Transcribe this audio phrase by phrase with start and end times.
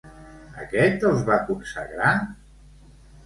[0.61, 2.13] Aquest els va consagrar?